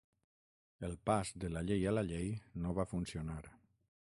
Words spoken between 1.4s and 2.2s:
de la llei a la